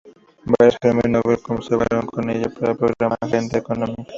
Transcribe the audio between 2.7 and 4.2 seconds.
el programa Agenda Económica.